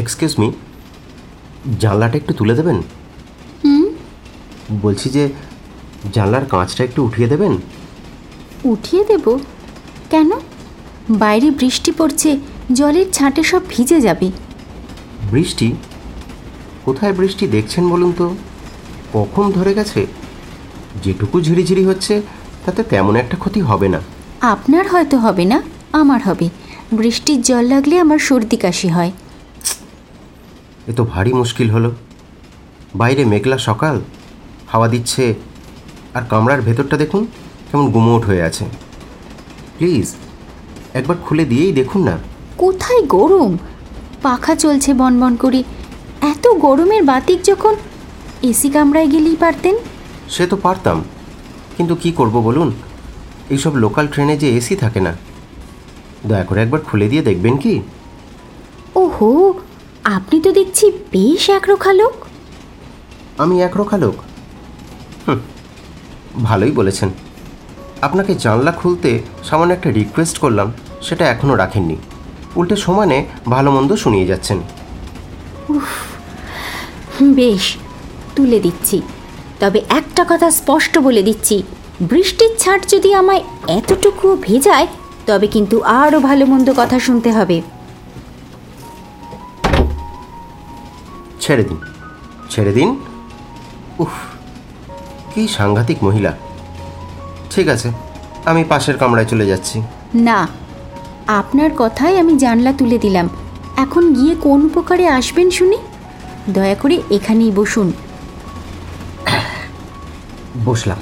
Excuse 0.00 0.32
me 0.38 0.48
জানলাটা 1.80 2.16
একটু 2.16 2.32
তুলে 2.34 2.54
দেবেন? 2.54 2.78
হুম। 3.64 3.84
বলছি 4.82 5.06
যে 5.10 5.24
জানলার 6.12 6.44
কাঁচটা 6.44 6.82
একটু 6.84 7.00
উঠিয়ে 7.04 7.28
দেবেন? 7.28 7.52
উঠিয়ে 8.64 9.02
দেব? 9.04 9.24
কেন? 10.10 10.30
বাইরে 11.10 11.48
বৃষ্টি 11.50 11.90
পড়ছে 11.98 12.30
জলের 12.72 13.06
ছাঁটে 13.12 13.42
সব 13.42 13.62
ভিজে 13.68 13.98
যাবে। 14.00 14.28
বৃষ্টি? 15.30 15.68
কোথায় 16.84 17.12
বৃষ্টি 17.12 17.44
দেখছেন 17.46 17.84
বলুন 17.88 18.12
তো? 18.18 18.26
কখন 19.12 19.44
ধরে 19.50 19.72
গেছে? 19.74 20.00
যেটুকু 21.04 21.36
ঝিরিঝিরি 21.40 21.84
হচ্ছে 21.84 22.14
তাতে 22.64 22.80
তেমন 22.82 23.14
একটা 23.16 23.36
ক্ষতি 23.36 23.60
হবে 23.60 23.88
না। 23.88 24.00
আপনার 24.46 24.84
হয়তো 24.88 25.16
হবে 25.18 25.44
না 25.44 25.58
আমার 25.92 26.20
হবে। 26.22 26.46
বৃষ্টির 26.92 27.40
জল 27.42 27.64
লাগলে 27.64 27.94
আমার 27.98 28.18
সর্দি 28.18 28.56
কাশি 28.56 28.88
হয়। 28.88 29.12
এ 30.90 30.92
তো 30.92 31.04
ভারী 31.04 31.32
মুশকিল 31.32 31.70
হলো। 31.70 31.90
বাইরে 32.94 33.24
মেঘলা 33.24 33.58
সকাল 33.58 34.00
হাওয়া 34.68 34.88
দিচ্ছে। 34.88 35.34
আর 36.14 36.22
কামরার 36.28 36.60
ভেতরটা 36.62 36.96
দেখুন 36.96 37.26
কেমন 37.70 37.90
গুমোট 37.90 38.24
হয়ে 38.24 38.42
আছে। 38.42 38.64
প্লিজ 39.78 40.14
একবার 40.94 41.16
খুলে 41.16 41.44
দিয়েই 41.44 41.72
দেখুন 41.72 42.04
না। 42.04 42.18
কোথায় 42.56 43.02
গরম? 43.06 43.58
পাখা 44.22 44.54
চলছে 44.54 44.94
বনবন 44.94 45.36
করে। 45.36 45.62
এত 46.20 46.48
গরমের 46.48 47.02
বাতিক 47.02 47.42
যখন 47.42 47.74
এসি 48.42 48.70
কামরায় 48.70 49.10
গেলেই 49.10 49.36
পারতেন? 49.36 49.76
সে 50.28 50.46
তো 50.46 50.56
পারতাম। 50.56 51.04
কিন্তু 51.76 51.94
কি 51.94 52.12
করব 52.12 52.40
বলুন? 52.40 52.72
এইসব 53.50 53.74
লোকাল 53.74 54.06
ট্রেনে 54.06 54.38
যে 54.38 54.56
এসি 54.56 54.76
থাকে 54.76 55.00
না। 55.00 55.16
দয়া 56.26 56.44
করে 56.44 56.62
একবার 56.62 56.80
খুলে 56.80 57.08
দিয়ে 57.08 57.22
দেখবেন 57.22 57.56
কি? 57.56 57.80
ওহো 58.94 59.54
আপনি 60.04 60.40
তো 60.40 60.52
দেখছি 60.52 60.90
বেশ 60.90 61.50
একরোখা 61.50 61.92
লোক। 61.92 62.12
আমি 63.38 63.62
একরোখা 63.62 63.98
লোক? 63.98 64.14
হুম, 65.28 65.38
ভালোই 66.42 66.70
বলেছেন। 66.70 67.10
আপনাকে 68.02 68.34
জানলা 68.34 68.72
খুলতে 68.72 69.22
সামান্য 69.44 69.72
একটা 69.72 69.90
রিকোয়েস্ট 69.90 70.38
করলাম 70.38 70.72
সেটা 71.02 71.26
এখনও 71.26 71.56
রাখেননি। 71.56 71.96
উল্টে 72.56 72.76
সমানে 72.76 73.24
ভালো 73.48 73.70
মন্দ 73.70 73.94
শুনিয়ে 73.94 74.26
যাচ্ছেন। 74.26 74.60
বেশ 77.22 77.76
তুলে 78.36 78.60
দিচ্ছি। 78.60 79.02
তবে 79.60 79.82
একটা 79.88 80.24
কথা 80.28 80.50
স্পষ্ট 80.50 80.98
বলে 80.98 81.22
দিচ্ছি 81.22 81.62
বৃষ্টির 82.00 82.56
ছাট 82.58 82.88
যদি 82.88 83.14
আমায় 83.14 83.42
এতটুকুও 83.68 84.36
ভেজায় 84.40 84.86
তবে 85.26 85.46
কিন্তু 85.46 85.80
আরও 85.80 86.20
ভালো 86.20 86.46
মন্দ 86.46 86.72
কথা 86.76 86.98
শুনতে 86.98 87.32
হবে। 87.32 87.62
ছেড়ে 91.50 91.64
দিন। 91.64 91.78
ছেড়ে 92.50 92.72
দিন? 92.72 93.00
উফ 93.98 94.14
কি 95.34 95.48
সাংঘাতিক 95.48 96.04
মহিলা। 96.04 96.32
ঠিক 97.50 97.68
আছে 97.68 97.92
আমি 98.44 98.64
পাশের 98.64 98.96
কামরায় 98.98 99.26
চলে 99.26 99.46
যাচ্ছি। 99.46 99.82
না 100.14 100.48
আপনার 101.26 101.70
কথায় 101.78 102.18
আমি 102.18 102.36
জানলা 102.36 102.72
তুলে 102.72 102.98
দিলাম। 102.98 103.28
এখন 103.76 104.14
গিয়ে 104.14 104.34
কোন 104.34 104.64
উপকারে 104.64 105.08
আসবেন 105.08 105.50
শুনি? 105.50 105.76
দয়া 106.50 106.74
করে 106.74 107.02
এখানেই 107.10 107.50
বসুন। 107.50 107.92
বসলাম। 110.64 110.98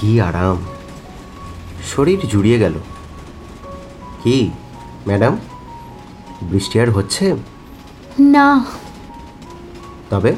কি 0.00 0.20
আরাম। 0.20 0.58
শরীর 1.96 2.18
জুড়িয়ে 2.28 2.58
গেল। 2.58 2.74
কি 4.22 4.50
ম্যাডাম? 5.06 5.38
বৃষ্টি 6.42 6.80
আর 6.80 6.90
হচ্ছে? 6.90 7.36
না। 8.18 8.64
তবে 10.10 10.32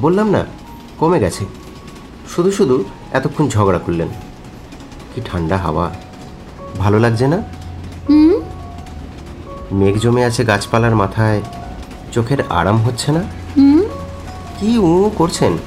বললাম 0.00 0.30
না 0.30 0.46
কমে 0.98 1.20
গেছে। 1.20 1.44
শুধু 2.28 2.50
শুধু 2.50 2.84
এতক্ষণ 3.12 3.48
ঝগড়া 3.48 3.78
করলেন। 3.78 4.08
কি 5.14 5.20
ঠান্ডা 5.24 5.56
হাওয়া। 5.56 5.90
ভালো 6.78 6.98
লাগছে 6.98 7.26
না? 7.26 7.42
মেঘ 9.72 9.98
জমে 9.98 10.24
আছে 10.24 10.44
গাছপালার 10.44 10.94
মাথায় 10.96 11.42
চোখের 12.12 12.38
আরাম 12.48 12.76
হচ্ছে 12.76 13.12
না? 13.12 13.20
হুম? 13.56 13.80
কি 14.58 14.78
উ 14.78 15.10
করছেন? 15.16 15.58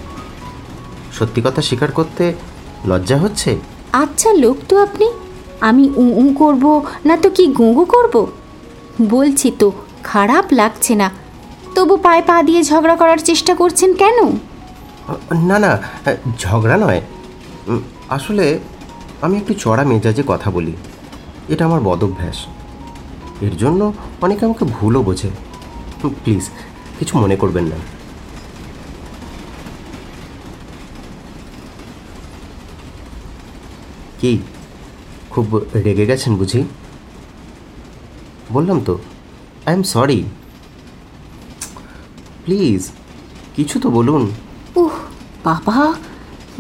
সত্যি 1.14 1.42
কথা 1.42 1.62
স্বীকার 1.62 1.92
করতে 1.92 2.34
লজ্জা 2.86 3.18
হচ্ছে? 3.18 3.58
আচ্ছা 3.94 4.34
লোক 4.34 4.58
তো 4.70 4.84
আপনি। 4.84 5.06
আমি 5.62 5.90
উ 5.96 6.14
উ 6.14 6.34
করব 6.34 6.86
না 7.06 7.18
তো 7.18 7.30
কি 7.30 7.48
গুঁগু 7.48 7.86
করব? 7.86 8.28
বলছি 9.10 9.52
তো 9.60 9.72
খারাপ 10.04 10.46
লাগছে 10.52 10.96
না। 10.96 11.12
তবু 11.76 11.98
পায়ে 11.98 12.22
পা 12.22 12.44
দিয়ে 12.44 12.64
ঝগড়া 12.64 12.96
করার 12.96 13.18
চেষ্টা 13.18 13.56
করছেন 13.56 13.94
কেন? 13.94 14.18
না 15.42 15.60
না, 15.60 15.72
ঝগড়া 16.40 16.78
নয়। 16.78 17.02
আসলে 18.10 18.60
আমি 19.22 19.38
একটু 19.38 19.54
চড়া 19.54 19.84
মেজাজে 19.84 20.24
কথা 20.28 20.52
বলি। 20.52 20.74
এটা 21.50 21.66
আমার 21.66 21.82
বদভ্যাস। 21.82 22.46
এর 23.42 23.58
জন্য 23.58 23.94
অনেকে 24.22 24.46
আমাকে 24.46 24.66
ভুলও 24.66 25.04
বোঝে। 25.04 25.30
প্লিজ, 26.04 26.50
কিছু 27.00 27.20
মনে 27.20 27.36
করবেন 27.36 27.64
না। 27.64 27.76
কি? 34.20 34.40
খুব 35.30 35.62
রেগে 35.74 36.06
গেছেন 36.06 36.36
বুঝি? 36.36 36.64
বললাম 38.52 38.80
তো। 38.86 38.98
আই 39.66 39.74
এম 39.74 39.84
সরি 39.84 40.24
প্লিজ 42.46 42.92
কিছু 43.56 43.80
তো 43.80 43.90
বলুন। 43.90 44.32
উহ 44.76 44.92
বাবা 45.44 45.94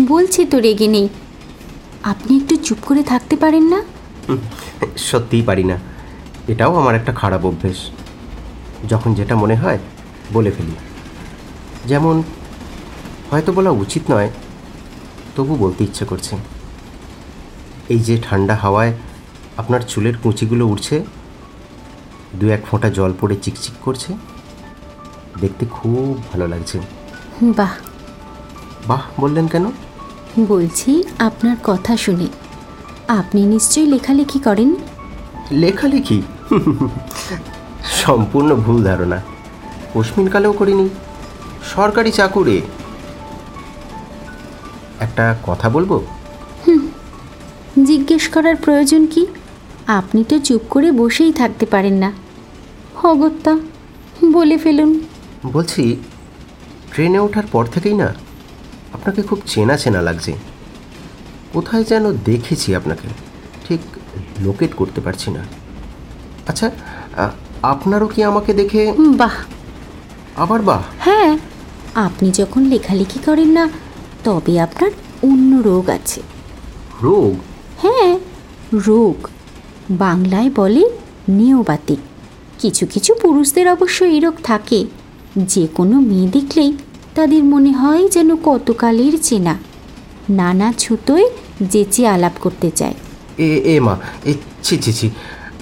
বলছি 0.07 0.45
তো 0.45 0.59
রেগে 0.59 0.87
নেই। 0.87 1.09
আপনি 2.03 2.37
একটু 2.37 2.55
চুপ 2.55 2.77
করে 2.85 3.03
থাকতে 3.03 3.35
পারেন 3.35 3.63
না? 3.63 3.79
সত্যিই 4.97 5.41
পারি 5.41 5.63
না। 5.63 5.77
এটাও 6.47 6.75
আমার 6.75 6.95
একটা 6.95 7.13
খারাপ 7.13 7.45
অভ্যেস। 7.45 7.77
যখন 8.89 9.13
যেটা 9.13 9.35
মনে 9.35 9.55
হয় 9.55 9.79
বলে 10.33 10.51
ফেলি। 10.51 10.75
যেমন 11.85 12.23
হয়তো 13.31 13.51
বলা 13.53 13.69
উচিত 13.69 14.03
নয় 14.11 14.29
তবু 15.35 15.55
বলতে 15.55 15.83
ইচ্ছে 15.83 16.05
করছে। 16.05 16.35
এই 17.89 17.99
যে 17.99 18.17
ঠান্ডা 18.23 18.55
হাওয়ায় 18.55 18.93
আপনার 19.57 19.81
চুলের 19.81 20.17
কুঁচিগুলো 20.23 20.67
উঠছে 20.67 21.05
দু 22.35 22.49
এক 22.49 22.65
ফোঁটা 22.65 22.89
জল 22.89 23.13
পড়ে 23.21 23.35
চিকচিক 23.35 23.73
করছে। 23.81 24.13
দেখতে 25.41 25.65
খুব 25.65 26.23
ভালো 26.31 26.47
লাগছে। 26.47 26.79
বাহ। 27.43 27.71
বাহ 28.87 29.01
বললেন 29.19 29.47
কেন? 29.47 29.71
বলছি 30.47 31.03
আপনার 31.19 31.57
কথা 31.63 31.97
শুনে। 31.97 32.27
আপনি 33.07 33.45
নিশ্চয়ই 33.45 33.85
লেখালেখি 33.85 34.39
করেন? 34.39 34.75
লেখালেখি? 35.51 36.21
সম্পূর্ণ 37.83 38.55
ভুল 38.55 38.83
ধারণা। 38.83 39.21
কালেও 40.31 40.53
করিনি। 40.53 40.89
সরকারি 41.75 42.11
চাকুরে। 42.11 42.61
একটা 44.99 45.35
কথা 45.43 45.69
বলব? 45.69 46.01
জিজ্ঞেস 47.83 48.27
করার 48.27 48.55
প্রয়োজন 48.55 49.05
কি? 49.05 49.27
আপনি 49.99 50.21
তো 50.29 50.35
চুপ 50.47 50.63
করে 50.73 50.89
বসেই 50.99 51.31
থাকতে 51.39 51.65
পারেন 51.73 51.95
না। 52.03 52.09
অগত্যা 53.09 53.53
বলে 54.35 54.57
ফেলুন। 54.63 54.91
বলছি 55.55 55.83
ট্রেনে 56.91 57.19
ওঠার 57.25 57.47
পর 57.53 57.63
থেকেই 57.73 57.95
না 58.01 58.07
আপনাকে 58.95 59.21
খুব 59.29 59.39
চেনা 59.51 59.75
চেনা 59.81 60.01
লাগছে। 60.07 60.31
কোথায় 61.53 61.83
যেন 61.91 62.05
দেখেছি 62.29 62.69
আপনাকে 62.79 63.07
ঠিক 63.65 63.81
লোকেট 64.45 64.71
করতে 64.79 64.99
পারছি 65.05 65.29
না। 65.35 65.41
আচ্ছা 66.49 66.67
আপনারও 67.73 68.07
কি 68.13 68.19
আমাকে 68.31 68.51
দেখে 68.61 68.81
বাহ। 69.21 69.35
আবার 70.43 70.61
বাহ? 70.69 70.81
হ্যাঁ 71.05 71.31
আপনি 72.07 72.27
যখন 72.39 72.61
লেখালেখি 72.73 73.19
করেন 73.27 73.49
না 73.57 73.65
তবে 74.25 74.53
আপনার 74.65 74.91
অন্য 75.29 75.51
রোগ 75.69 75.85
আছে। 75.97 76.19
রোগ? 77.05 77.33
হ্যাঁ 77.83 78.11
রোগ। 78.89 79.17
বাংলায় 79.89 80.49
বলে 80.55 80.89
নিয়বাতিক 81.29 81.99
কিছু 82.59 82.85
কিছু 82.85 83.15
পুরুষদের 83.21 83.69
অবশ্য 83.69 84.03
এই 84.03 84.19
রোগ 84.19 84.33
থাকে। 84.43 84.85
যে 85.37 85.67
কোনো 85.67 85.99
মেয়ে 85.99 86.27
দেখলেই 86.27 86.77
তাদের 87.15 87.43
মনে 87.43 87.71
হয় 87.71 88.07
যেন 88.07 88.35
কতকালের 88.35 89.11
চেনা। 89.21 89.57
নানা 90.29 90.73
ছুতোয় 90.77 91.29
যেচে 91.61 92.07
আলাপ 92.07 92.31
করতে 92.41 92.71
চায়। 92.71 92.93
এ 93.37 93.61
এ 93.65 93.79
মা 93.79 93.97
এ 94.25 94.33
ছি 94.63 94.77
ছি 94.77 94.93
ছি। 94.93 95.09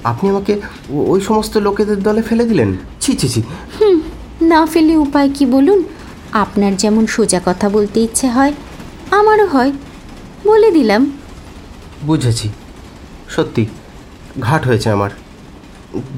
আপনি 0.03 0.29
আমাকে 0.29 0.61
ওই 0.89 1.21
সমস্ত 1.21 1.57
লোকেদের 1.57 2.03
দলে 2.03 2.21
ফেলে 2.21 2.45
দিলেন? 2.45 2.77
ছি 2.99 3.13
ছি 3.13 3.29
ছি। 3.29 3.41
হুম 3.81 4.01
না 4.41 4.65
ফেলে 4.65 4.95
উপায় 4.95 5.29
কি 5.33 5.45
বলুন? 5.45 5.83
আপনার 6.31 6.75
যেমন 6.75 7.07
সোজা 7.07 7.41
কথা 7.45 7.69
বলতে 7.69 7.99
ইচ্ছে 7.99 8.27
হয় 8.27 8.53
আমারও 9.11 9.45
হয়। 9.45 9.71
বলে 10.45 10.71
দিলাম। 10.71 11.11
বুঝেছি। 12.03 12.49
সত্যি। 13.29 13.65
ঘাট 14.47 14.61
হয়েছে 14.67 14.89
আমার। 14.95 15.11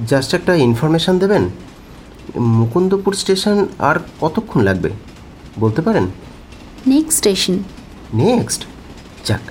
জাস্ট 0.08 0.30
একটা 0.38 0.54
ইনফরমেশান 0.68 1.16
দেবেন? 1.24 1.44
মুকুন্দপুর 2.60 3.14
স্টেশন 3.22 3.58
আর 3.90 3.96
কতক্ষণ 4.22 4.60
লাগবে? 4.68 4.90
বলতে 5.60 5.82
পারেন? 5.82 6.06
নেক্সট 6.88 7.18
স্টেশন 7.18 7.56
নেক্সট 8.14 8.62
যাক 9.26 9.46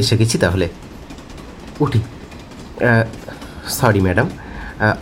এসে 0.00 0.14
গেছি 0.16 0.36
তাহলে। 0.38 0.66
উঠি। 1.80 2.00
সরি 3.68 4.00
ম্যাডাম 4.00 4.28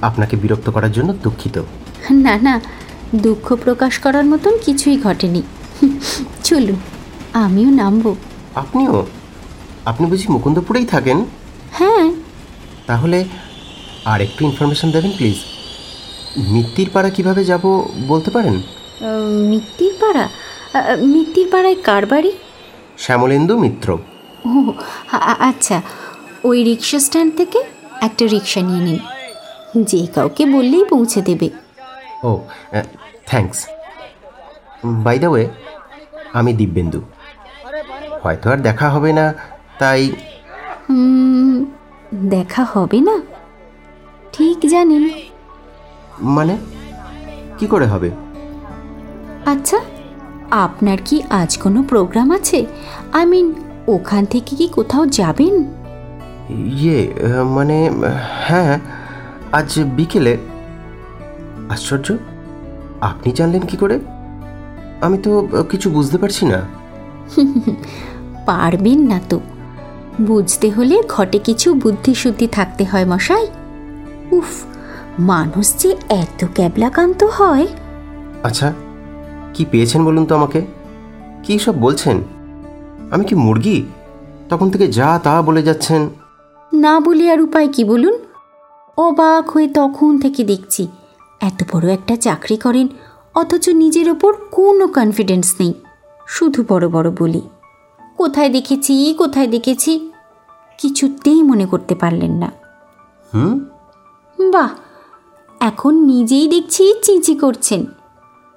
আপনাকে 0.03 0.35
বিরক্ত 0.43 0.67
করার 0.71 0.93
জন্য 0.93 1.11
দুঃখিত। 1.25 1.57
না 2.27 2.35
না 2.47 2.55
দুঃখ 3.25 3.47
প্রকাশ 3.65 3.95
করার 3.99 4.25
মতন 4.25 4.55
কিছুই 4.67 4.97
ঘটেনি। 5.01 5.43
চলুন 6.45 6.79
আমিও 7.45 7.71
নামবো। 7.81 8.13
আপনিও? 8.55 9.07
আপনি 9.91 10.05
বুঝি 10.11 10.27
মুকুন্দপুরেই 10.33 10.87
থাকেন? 10.87 11.19
হ্যাঁ। 11.79 12.07
তাহলে 12.87 13.19
আর 14.13 14.19
একটু 14.27 14.41
ইনফরমেশন 14.49 14.89
দেবেন 14.95 15.13
প্লিজ 15.19 15.39
মিত্তির 16.55 16.89
পাড়া 16.95 17.11
কীভাবে 17.17 17.43
যাব 17.51 17.65
বলতে 18.11 18.31
পারেন? 18.37 18.57
মিত্তির 19.51 19.95
পাড়া? 20.03 20.25
মিত্তির 21.15 21.49
পাড়ায় 21.53 21.79
কার 21.89 22.05
বাড়ি? 22.13 22.33
শ্যামলেন্দু 22.99 23.55
মিত্র। 23.65 23.89
ও 24.49 24.51
আচ্ছা 25.49 25.77
ওই 26.49 26.59
রিক্সা 26.69 26.99
স্ট্যান্ড 27.07 27.33
থেকে 27.39 27.59
একটা 28.07 28.25
রিক্সা 28.35 28.61
নিয়ে 28.69 28.83
নিন। 28.87 28.99
যে 29.91 30.01
কাউকে 30.15 30.43
বললেই 30.55 30.85
পৌঁছে 30.93 31.21
দেবে। 31.29 31.49
ও 32.29 32.31
থ্যাঙ্কস 33.31 33.59
বাই 35.05 35.17
দ্য 35.23 35.29
ওয়ে 35.33 35.45
আমি 36.39 36.51
দিব্যেন্দু। 36.61 37.01
হয়তো 38.23 38.47
আর 38.53 38.59
দেখা 38.69 38.87
হবে 38.95 39.11
না 39.19 39.27
তাই 39.81 40.03
উম, 40.95 41.32
দেখা 42.13 42.65
হবে 42.65 43.01
না? 43.01 43.23
ঠিক 44.33 44.67
জানেন 44.69 45.11
মানে? 46.21 46.57
কি 47.59 47.67
করে 47.67 47.87
হবে? 47.87 48.11
আচ্ছা 49.47 49.77
আপনার 50.51 50.99
কি 51.05 51.23
আজ 51.31 51.57
কোনো 51.57 51.83
প্রোগ্রাম 51.83 52.33
আছে? 52.33 52.67
আই 53.13 53.27
মিন 53.27 53.55
ওখান 53.89 54.27
থেকে 54.27 54.57
কি 54.57 54.69
কোথাও 54.69 55.07
যাবেন? 55.07 55.65
ইয়ে 56.51 57.15
মানে 57.45 57.91
হ্যাঁ 58.47 58.81
আজ 59.53 59.81
বিকেলে। 59.81 60.39
আশ্চর্য 61.69 62.13
আপনি 63.01 63.33
জানলেন 63.33 63.61
কি 63.61 63.77
করে? 63.77 63.99
আমি 65.01 65.19
তো 65.19 65.49
কিছু 65.71 65.91
বুঝতে 65.91 66.19
পারছি 66.19 66.47
না। 66.47 66.67
পারবেন 68.47 68.99
না 68.99 69.21
তো। 69.29 69.41
বুঝতে 70.21 70.71
হলে 70.71 71.03
ঘটে 71.09 71.39
কিছু 71.39 71.75
বুদ্ধিশুদ্ধি 71.75 72.47
থাকতে 72.47 72.85
হয় 72.85 73.05
মশাই। 73.05 73.47
উফ 74.33 74.65
মানুষ 75.19 75.77
যে 75.77 75.97
এত 76.09 76.47
ক্যাবলাকান্ত 76.55 77.25
হয়। 77.25 77.67
আচ্ছা 78.43 78.73
কি 79.55 79.65
পেয়েছেন 79.71 80.05
বলুন 80.05 80.27
তো 80.27 80.35
আমাকে? 80.35 80.63
কি 81.43 81.59
সব 81.59 81.81
বলছেন? 81.81 82.23
আমি 83.11 83.25
কি 83.25 83.35
মুরগি? 83.35 83.87
তখন 84.49 84.71
থেকে 84.71 84.89
যা 84.89 85.21
তা 85.23 85.43
বলে 85.43 85.63
যাচ্ছেন। 85.63 86.11
না 86.73 87.01
বলে 87.01 87.31
আর 87.31 87.41
উপায় 87.41 87.69
কি 87.73 87.85
বলুন? 87.85 88.19
অবাক 88.97 89.51
হয়ে 89.51 89.69
তখন 89.69 90.19
থেকে 90.19 90.45
দেখছি 90.45 90.89
এত 91.41 91.63
বড় 91.73 91.93
একটা 91.93 92.17
চাকরি 92.17 92.57
করেন 92.57 92.89
অথচ 93.35 93.69
নিজের 93.69 94.11
ওপর 94.11 94.33
কোনো 94.51 94.87
কনফিডেন্স 94.87 95.55
নেই। 95.61 95.75
শুধু 96.27 96.65
বড় 96.69 96.89
বড় 96.89 97.11
বলি। 97.19 97.41
কোথায় 98.23 98.51
দেখেছি 98.51 99.15
কোথায় 99.19 99.47
দেখেছি 99.47 100.13
কিছুতেই 100.79 101.43
মনে 101.43 101.67
করতে 101.67 101.95
পারলেন 101.95 102.33
না। 102.33 102.53
হুম? 103.35 103.55
বাহ! 104.51 104.71
এখন 105.61 105.95
নিজেই 105.95 106.49
দেখছি 106.49 106.95
চিঁচি 107.03 107.35
করছেন। 107.35 107.87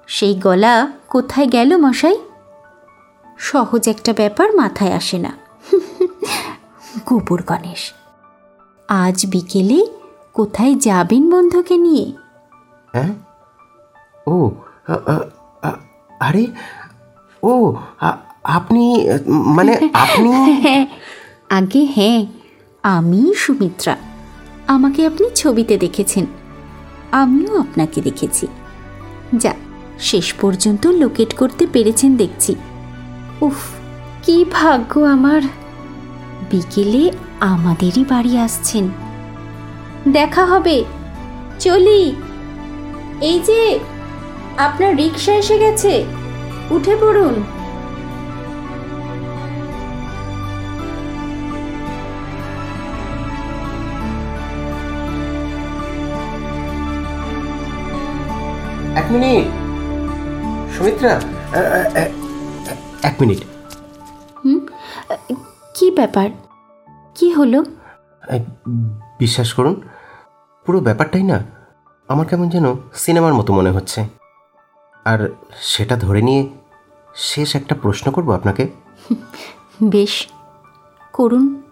সেই 0.06 0.34
গলা 0.34 0.74
কোথায় 1.08 1.48
গেল 1.48 1.76
মশাই? 1.76 2.16
সহজ 3.38 3.88
একটা 3.88 4.12
ব্যাপার 4.12 4.48
মাথায় 4.54 4.92
আসে 4.92 5.18
না। 5.18 5.32
গোবর 7.06 7.40
গণেশ 7.42 7.92
আজ 8.88 9.26
বিকেলে 9.26 9.86
কোথায় 10.34 10.74
যাবেন 10.74 11.30
বন্ধুকে 11.30 11.76
নিয়ে? 11.76 12.12
হ্যাঁ? 12.92 13.12
ও 14.26 14.50
আরে 16.20 16.46
ও 17.42 17.52
আপনি 18.46 19.08
মানে 19.30 19.90
আপনি? 19.92 20.32
আগে 21.50 21.84
হ্যাঁ 21.84 22.26
আমি 22.82 23.32
সুমিত্রা। 23.36 23.96
আমাকে 24.66 25.06
আপনি 25.06 25.30
ছবিতে 25.34 25.78
দেখেছেন। 25.78 26.26
আমিও 27.12 27.60
আপনাকে 27.60 28.00
দেখেছি। 28.00 28.46
যা, 29.36 29.54
শেষ 29.98 30.32
পর্যন্ত 30.32 30.86
লোকেট 30.86 31.34
করতে 31.34 31.66
পেরেছেন 31.72 32.16
দেখছি। 32.16 32.54
উফ, 33.40 33.54
কি 34.22 34.44
ভাগ্য 34.52 35.00
আমার। 35.00 35.42
বিকেলে 36.50 37.12
আমাদেরই 37.40 38.04
বাড়ি 38.08 38.38
আসছেন। 38.38 38.88
দেখা 40.08 40.46
হবে। 40.46 40.84
চলি। 41.58 42.14
এই 43.20 43.40
যে, 43.40 43.78
আপনার 44.56 44.96
রিক্সা 44.96 45.34
এসে 45.34 45.58
গেছে। 45.58 46.04
উঠে 46.70 46.96
পড়ুন। 46.96 47.44
এক 58.96 59.06
মিনিট। 59.12 59.46
সুমিত্রা 60.76 61.12
এক 63.02 63.14
মিনিট। 63.20 63.40
কি 65.74 65.90
ব্যাপার? 65.90 66.28
কি 67.14 67.30
হলো? 67.30 67.64
বিশ্বাস 69.18 69.52
করুন 69.54 69.74
পুরো 70.66 70.80
ব্যাপারটাই 70.80 71.22
না 71.22 71.44
আমার 72.08 72.26
কেমন 72.26 72.48
যেন 72.48 72.66
সিনেমার 72.94 73.34
মতো 73.34 73.52
মনে 73.54 73.70
হচ্ছে। 73.70 74.00
আর 75.04 75.30
সেটা 75.62 75.96
ধরে 75.96 76.22
নিয়ে 76.22 76.42
শেষ 77.14 77.56
একটা 77.56 77.74
প্রশ্ন 77.82 78.12
করব 78.12 78.34
আপনাকে। 78.34 78.68
বেশ 79.94 80.28
করুন। 81.12 81.62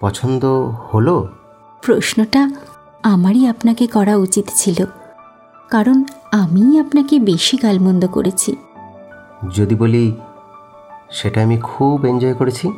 পছন্দ 0.00 0.44
হলো? 0.94 1.28
প্রশ্নটা 1.82 2.50
আমারই 3.02 3.46
আপনাকে 3.46 3.86
করা 3.86 4.16
উচিত 4.16 4.46
ছিল। 4.54 4.84
কারণ 5.70 6.04
আমি 6.32 6.80
আপনাকে 6.80 7.18
বেশি 7.18 7.56
গালমন্দ 7.56 8.06
করেছি। 8.06 8.56
যদি 9.54 9.74
বলি 9.74 10.16
সেটা 11.10 11.42
আমি 11.42 11.56
খুব 11.58 12.06
এনজয় 12.06 12.34
করেছি। 12.34 12.70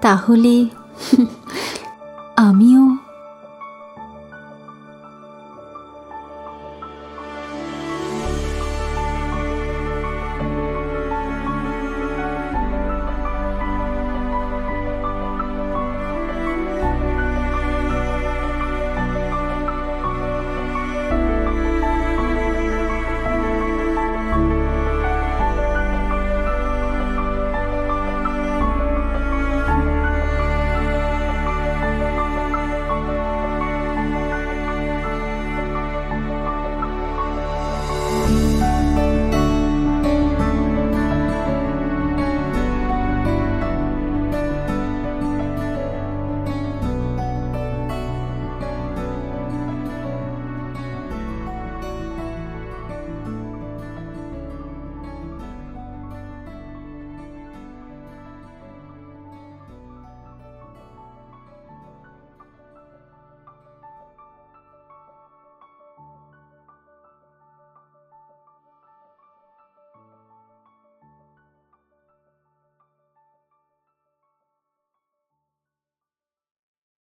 তাহলে 0.00 0.66
আমিও 2.36 2.93